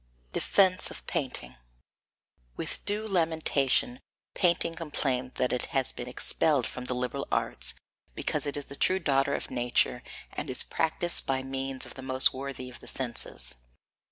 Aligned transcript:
[Sidenote: 0.01 0.31
Defence 0.33 0.89
of 0.89 1.05
Painting] 1.05 1.51
4. 1.51 1.59
With 2.55 2.85
due 2.85 3.07
lamentation 3.07 3.99
Painting 4.33 4.73
complains 4.73 5.33
that 5.35 5.53
it 5.53 5.65
has 5.77 5.91
been 5.91 6.07
expelled 6.07 6.65
from 6.65 6.85
the 6.85 6.95
liberal 6.95 7.27
arts, 7.31 7.75
because 8.15 8.47
it 8.47 8.57
is 8.57 8.65
the 8.65 8.75
true 8.75 8.97
daughter 8.97 9.35
of 9.35 9.51
nature 9.51 10.01
and 10.33 10.49
is 10.49 10.63
practised 10.63 11.27
by 11.27 11.43
means 11.43 11.85
of 11.85 11.93
the 11.93 12.01
most 12.01 12.33
worthy 12.33 12.67
of 12.67 12.79
the 12.79 12.87
senses. 12.87 13.53